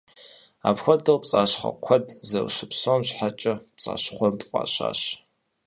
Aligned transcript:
Апхуэдэу 0.69 1.21
пцӏащхъуэ 1.21 1.69
куэд 1.83 2.05
зэрыщыпсэум 2.29 3.01
щхьэкӏэ 3.07 3.53
«Пцӏащхъуэмб» 3.75 4.39
фӏащащ. 4.49 4.99